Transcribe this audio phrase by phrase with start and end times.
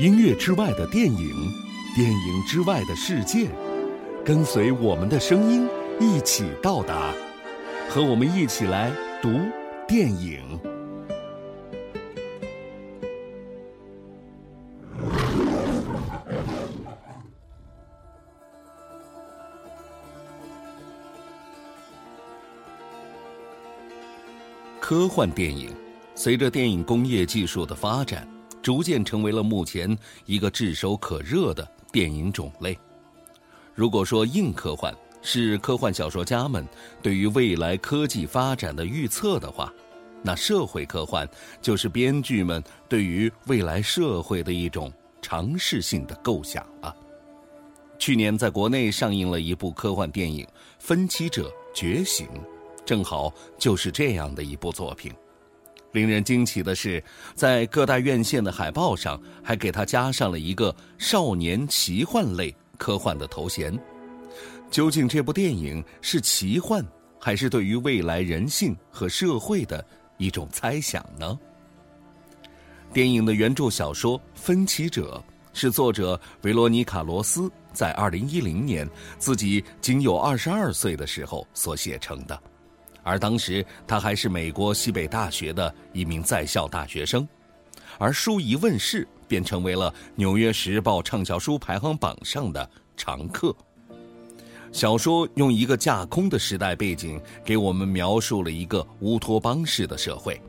[0.00, 1.52] 音乐之外的电影，
[1.94, 3.50] 电影之外的世界，
[4.24, 5.68] 跟随我们的声音
[6.00, 7.12] 一起到达，
[7.86, 8.90] 和我们一起来
[9.20, 9.28] 读
[9.86, 10.58] 电影。
[24.80, 25.70] 科幻电影，
[26.14, 28.26] 随着电影工业技术的发展，
[28.62, 29.96] 逐渐成为了目前
[30.26, 32.78] 一个炙手可热的电影种类。
[33.74, 36.66] 如果说硬科幻是科幻小说家们
[37.02, 39.72] 对于未来科技发展的预测的话，
[40.22, 41.28] 那社会科幻
[41.62, 44.92] 就是编剧们对于未来社会的一种
[45.22, 46.94] 尝试性的构想了。
[47.98, 50.44] 去年在国内上映了一部科幻电影
[50.78, 52.26] 《分歧者觉醒》。
[52.82, 55.12] 正好就是这样的一部作品。
[55.92, 57.02] 令人惊奇的是，
[57.34, 63.76] 在各大院线的海报上还给他加上了一个少年奇幻类科幻的头衔。
[64.70, 66.84] 究竟这部电影是奇幻，
[67.18, 69.84] 还是对于未来人性和社会的
[70.16, 71.36] 一种猜想呢？
[72.92, 78.88] 电影的原著小说《分歧者》是作者维罗妮卡·罗斯在2010年
[79.18, 82.40] 自己仅有22岁的时候所写成的。
[83.02, 87.26] 而当时他还是美国西北大学的一名在校大学生，
[87.98, 93.54] 而书一问世便成为了《纽约时报》畅销书排行榜上的常客。
[94.72, 100.40] 小说用一个架空的时代背景，给我们描述了一个乌托邦式的社会。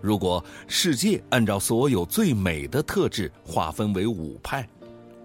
[0.00, 4.68] 如果世界按照所有最美的特质划分为五派：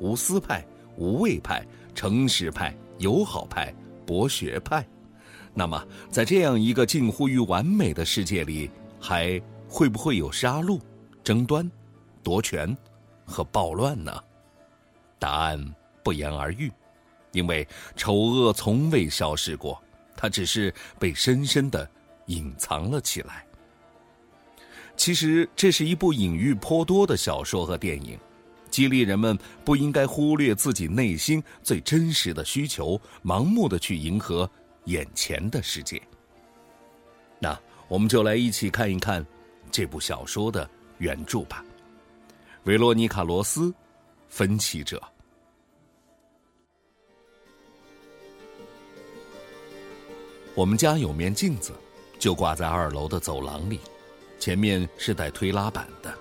[0.00, 0.62] 无私派、
[0.98, 4.86] 无畏派、诚实派、友好派、博学派。
[5.58, 10.78] 那么，在这样一个近乎于完美的世界里，还会不会有杀戮、
[11.24, 11.68] 争端、
[12.22, 12.76] 夺权
[13.24, 14.12] 和暴乱呢？
[15.18, 16.70] 答案不言而喻，
[17.32, 17.66] 因为
[17.96, 19.82] 丑恶从未消失过，
[20.14, 21.88] 它只是被深深的
[22.26, 23.42] 隐藏了起来。
[24.94, 28.18] 其实，这是一部隐喻颇多的小说和电影，
[28.70, 34.48] 激励人们不应该忽略自己内心最真实的需求，盲目的去迎合。
[34.86, 36.00] 眼前的世界，
[37.38, 37.58] 那
[37.88, 39.24] 我们就来一起看一看
[39.70, 41.64] 这部小说的原著吧。
[42.64, 43.68] 维罗妮卡·罗斯，
[44.28, 44.98] 《分歧者》。
[50.54, 51.72] 我们家有面镜子，
[52.18, 53.78] 就挂在二楼的走廊里，
[54.38, 56.12] 前面是带推拉板的。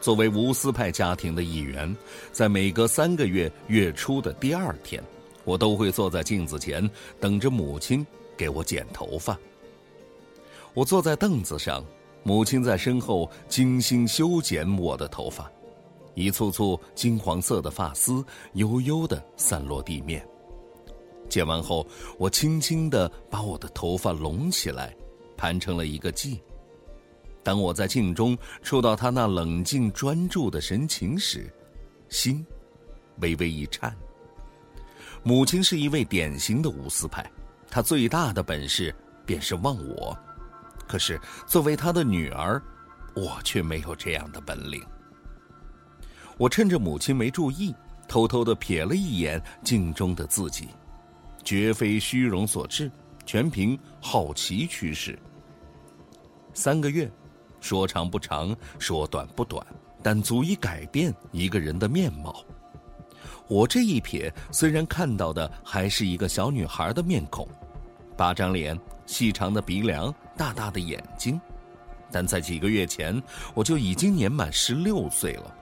[0.00, 1.94] 作为无私派家庭的一员，
[2.32, 5.02] 在每隔三个月月初的第二天。
[5.44, 8.06] 我都会坐在镜子前，等着母亲
[8.36, 9.38] 给我剪头发。
[10.74, 11.84] 我坐在凳子上，
[12.22, 15.50] 母亲在身后精心修剪我的头发，
[16.14, 20.24] 一簇簇金黄色的发丝悠悠的散落地面。
[21.28, 21.86] 剪完后，
[22.18, 24.94] 我轻轻的把我的头发拢起来，
[25.36, 26.38] 盘成了一个髻。
[27.42, 31.50] 当我在镜中触到他那冷静专注的神情时，
[32.08, 32.44] 心
[33.20, 33.96] 微微一颤。
[35.22, 37.30] 母亲是一位典型的无私派，
[37.70, 38.94] 她最大的本事
[39.26, 40.16] 便是忘我。
[40.88, 42.60] 可是作为她的女儿，
[43.14, 44.82] 我却没有这样的本领。
[46.38, 47.74] 我趁着母亲没注意，
[48.08, 50.68] 偷偷的瞥了一眼镜中的自己，
[51.44, 52.90] 绝非虚荣所致，
[53.26, 55.18] 全凭好奇驱使。
[56.54, 57.10] 三个月，
[57.60, 59.64] 说长不长，说短不短，
[60.02, 62.42] 但足以改变一个人的面貌。
[63.50, 67.48] 我这一瞥，虽然看到的还是一个小女孩的面孔，
[68.16, 71.38] 八张脸、细长的鼻梁、大大的眼睛，
[72.12, 73.20] 但在几个月前，
[73.52, 75.52] 我就已经年满十六岁了。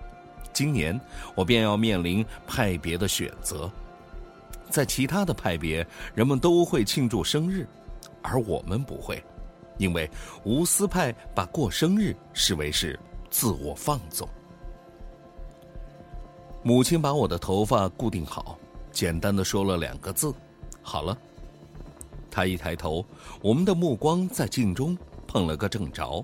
[0.53, 1.01] 今年，
[1.35, 3.71] 我便要面临派别的选择。
[4.69, 7.67] 在其他的派别，人们都会庆祝生日，
[8.21, 9.25] 而我们不会，
[9.79, 10.09] 因为
[10.45, 14.29] 无私派把过生日视为是自我放纵。
[16.69, 18.59] 母亲把我的头发固定好，
[18.93, 20.35] 简单的说了两个字
[20.85, 21.17] ：“好了。”
[22.31, 23.03] 她一抬头，
[23.41, 24.95] 我们的目光在镜中
[25.27, 26.23] 碰了个正着，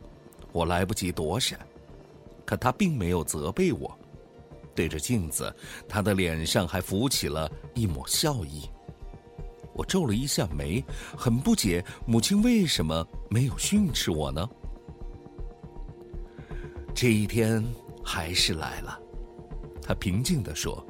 [0.52, 1.58] 我来不及躲闪，
[2.44, 3.90] 可她并没有责备我。
[4.74, 5.50] 对着镜子，
[5.88, 8.68] 她的脸上还浮起了一抹笑意。
[9.72, 10.84] 我皱了一下眉，
[11.16, 14.46] 很不解母亲为什么没有训斥我呢？
[16.94, 17.64] 这一天
[18.04, 19.00] 还是来了。
[19.86, 20.84] 他平静地说：“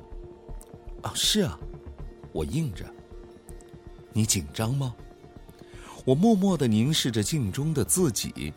[1.02, 1.58] 啊，是啊，
[2.32, 2.87] 我应着。
[4.12, 4.94] 你紧张吗？”
[6.06, 8.52] 我默默的凝视着镜中的自己。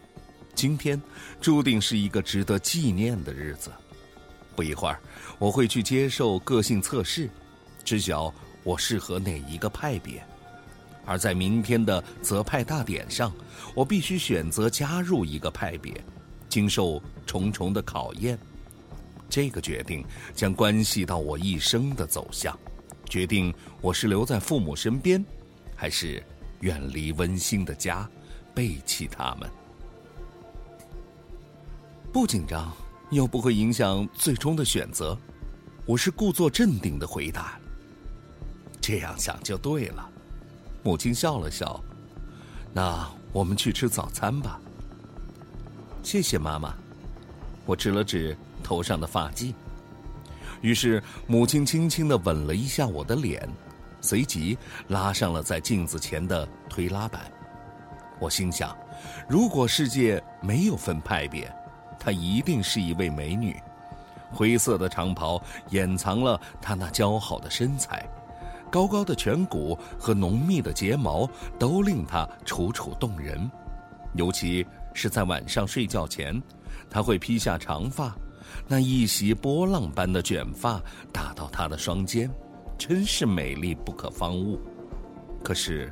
[0.53, 1.01] 今天
[1.39, 3.71] 注定是一个值得纪念的日子。
[4.55, 4.99] 不一会儿，
[5.39, 7.29] 我会去接受个性测试，
[7.83, 8.33] 知晓
[8.63, 10.23] 我适合哪一个派别。
[11.05, 13.31] 而在明天的择派大典上，
[13.73, 16.03] 我必须选择加入一个派别，
[16.49, 18.37] 经受重重的考验。
[19.29, 20.03] 这个决定
[20.33, 22.57] 将关系到我一生的走向，
[23.09, 25.23] 决定我是留在父母身边，
[25.75, 26.23] 还是
[26.61, 28.09] 远离温馨的家，
[28.53, 29.49] 背弃他们。
[32.11, 32.75] 不紧张，
[33.11, 35.17] 又不会影响最终的选择。
[35.85, 37.59] 我是故作镇定的回答。
[38.81, 40.09] 这样想就对了。
[40.83, 41.83] 母亲笑了笑，
[42.73, 44.59] 那我们去吃早餐吧。
[46.01, 46.73] 谢谢妈妈，
[47.65, 48.35] 我指了指
[48.67, 49.53] 头上的发髻。
[50.59, 53.47] 于是母亲轻轻的吻了一下我的脸，
[54.01, 54.57] 随即
[54.89, 57.21] 拉上了在镜子前的推拉板。
[58.19, 58.75] 我心想，
[59.29, 61.49] 如果世界没有分派别，
[61.97, 63.55] 她一定是一位美女。
[64.33, 68.05] 灰色的长袍掩藏了她那姣好的身材。
[68.69, 71.25] 高高的颧骨和浓密的睫毛
[71.57, 73.49] 都令她楚楚动人，
[74.15, 76.41] 尤其是在晚上睡觉前，
[76.89, 78.13] 她会披下长发，
[78.67, 82.29] 那一袭波浪般的卷发打到她的双肩，
[82.77, 84.59] 真是美丽不可方物。
[85.43, 85.91] 可是，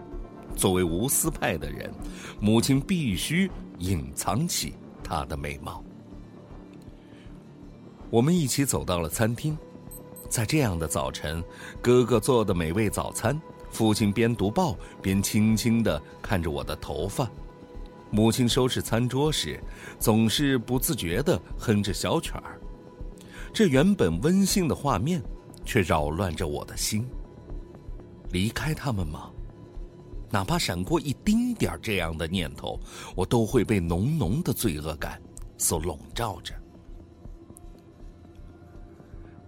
[0.55, 1.93] 作为无私派的人，
[2.39, 3.49] 母亲必须
[3.79, 4.73] 隐藏起
[5.03, 5.83] 她的美貌。
[8.09, 9.57] 我们一起走到了餐厅。
[10.27, 11.41] 在这样的早晨，
[11.81, 17.29] 哥哥做的美味早餐，父亲边读报边轻轻地看着我的头发，
[18.15, 19.62] 母亲收拾餐桌时，
[20.00, 22.57] 总是不自觉地哼着小曲儿。
[23.53, 25.21] 这原本温馨的画面，
[25.65, 27.06] 却扰乱着我的心。
[28.31, 29.29] 离开他们吗？
[30.31, 32.79] 哪怕闪过一丁点儿这样的念头，
[33.17, 35.21] 我都会被浓浓的罪恶感
[35.57, 36.53] 所笼罩着。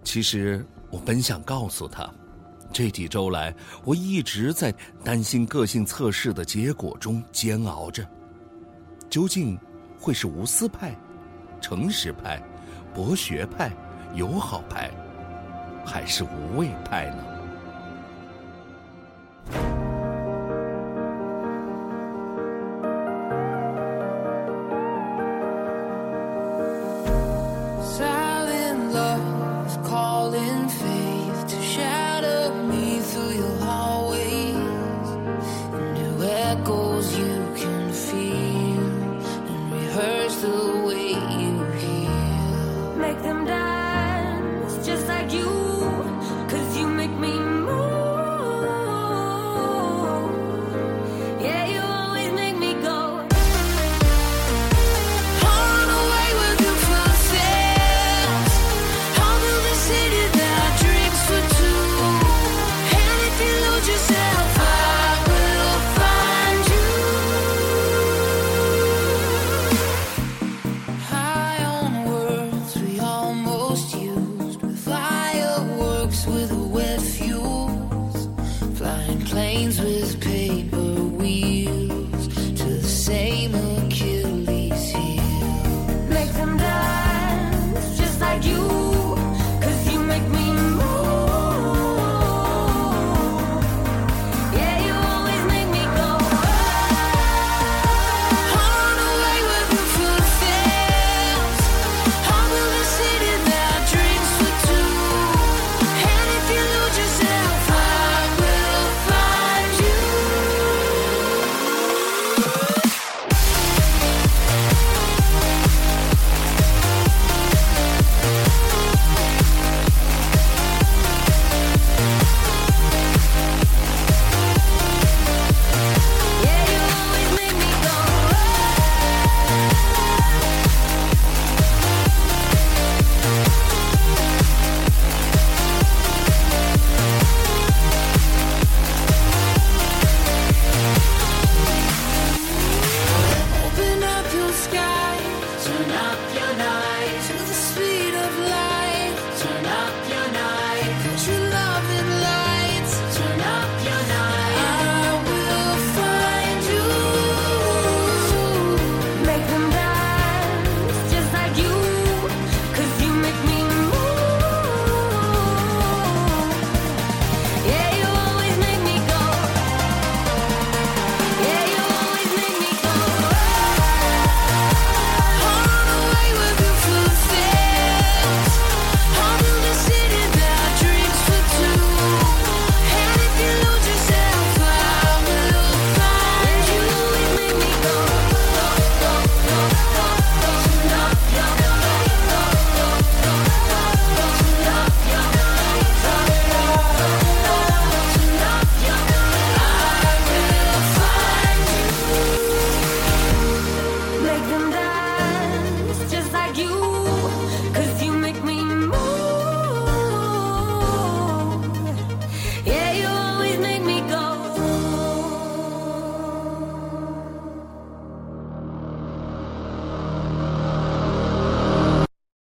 [0.04, 2.06] 其实我本想告诉他，
[2.70, 8.06] 这几周来我一直在担心个性测试的结果中煎熬着，
[9.10, 9.58] 究竟
[9.98, 10.94] 会是无私派、
[11.60, 12.40] 诚实派、
[12.94, 13.70] 博学派、
[14.14, 14.90] 友好派，
[15.84, 17.37] 还是无畏派呢？
[40.42, 41.08] the way
[41.40, 42.96] you heal.
[42.96, 43.44] Make them